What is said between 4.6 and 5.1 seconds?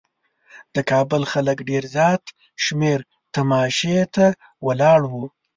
ولاړ